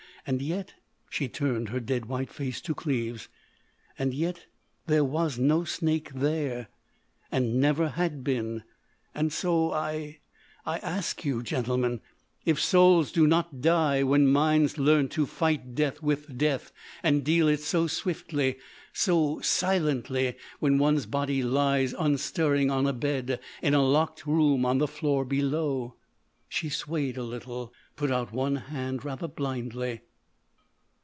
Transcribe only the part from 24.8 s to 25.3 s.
floor